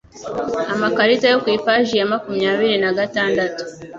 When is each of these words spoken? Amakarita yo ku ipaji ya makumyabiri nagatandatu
Amakarita 0.73 1.25
yo 1.31 1.37
ku 1.43 1.47
ipaji 1.55 1.93
ya 1.99 2.09
makumyabiri 2.11 2.75
nagatandatu 2.81 3.61